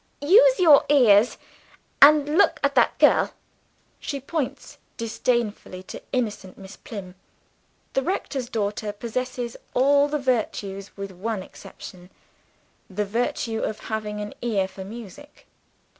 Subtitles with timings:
[0.23, 1.37] "Use your ears
[2.01, 3.35] and look at that girl."
[3.99, 7.13] She points disdainfully to innocent Miss Plym.
[7.93, 12.09] The rector's daughter possesses all the virtues, with one exception
[12.89, 15.45] the virtue of having an ear for music.